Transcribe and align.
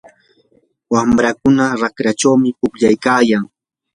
wamrakuna 0.93 1.65
raqrachawmi 1.81 2.49
pukllaykayan. 2.59 3.43